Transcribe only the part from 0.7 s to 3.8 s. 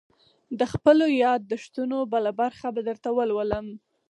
خپلو ياد دښتونو بله برخه به درته ولولم.